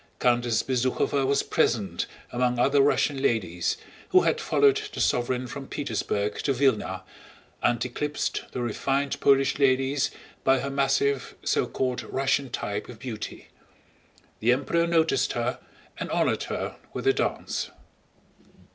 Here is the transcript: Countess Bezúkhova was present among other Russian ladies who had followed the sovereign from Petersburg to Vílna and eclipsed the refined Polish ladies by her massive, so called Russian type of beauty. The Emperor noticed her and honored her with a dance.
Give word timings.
Countess 0.17 0.63
Bezúkhova 0.63 1.27
was 1.27 1.43
present 1.43 2.07
among 2.31 2.57
other 2.57 2.81
Russian 2.81 3.21
ladies 3.21 3.77
who 4.09 4.21
had 4.21 4.41
followed 4.41 4.81
the 4.91 4.99
sovereign 4.99 5.45
from 5.45 5.67
Petersburg 5.67 6.39
to 6.39 6.53
Vílna 6.53 7.03
and 7.61 7.85
eclipsed 7.85 8.45
the 8.51 8.63
refined 8.63 9.19
Polish 9.19 9.59
ladies 9.59 10.09
by 10.43 10.57
her 10.57 10.71
massive, 10.71 11.35
so 11.45 11.67
called 11.67 12.01
Russian 12.01 12.49
type 12.49 12.89
of 12.89 12.97
beauty. 12.97 13.49
The 14.39 14.53
Emperor 14.53 14.87
noticed 14.87 15.33
her 15.33 15.59
and 15.99 16.09
honored 16.09 16.45
her 16.45 16.77
with 16.93 17.05
a 17.05 17.13
dance. 17.13 17.69